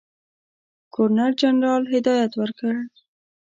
[0.93, 2.73] ګورنرجنرال هدایت ورکړ.